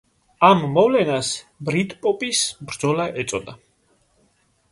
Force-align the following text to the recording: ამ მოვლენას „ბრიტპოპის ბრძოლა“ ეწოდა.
ამ 0.45 0.61
მოვლენას 0.77 1.27
„ბრიტპოპის 1.67 2.41
ბრძოლა“ 2.71 3.07
ეწოდა. 3.25 3.57